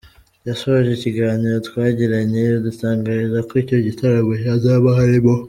yasoje 0.47 0.89
ikiganiro 0.93 1.57
twagiranye 1.67 2.41
adutangariza 2.57 3.39
ko 3.47 3.53
icyo 3.61 3.77
gitaramo 3.85 4.33
hazaba 4.43 4.87
harimo. 4.99 5.33